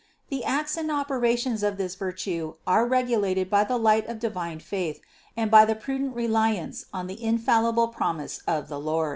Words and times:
The 0.29 0.43
acts 0.43 0.77
and 0.77 0.89
operations 0.89 1.61
of 1.61 1.77
this 1.77 1.93
virtue 1.93 2.55
are 2.65 2.87
regulated 2.87 3.51
by 3.51 3.65
the 3.65 3.77
light 3.77 4.07
of 4.07 4.17
divine 4.17 4.57
faith 4.59 4.99
and 5.37 5.51
by 5.51 5.63
the 5.63 5.75
prudent 5.75 6.15
reliance 6.15 6.87
on 6.91 7.05
the 7.05 7.23
infallible 7.23 7.89
promise 7.89 8.41
of 8.47 8.67
the 8.67 8.79
Lord. 8.79 9.09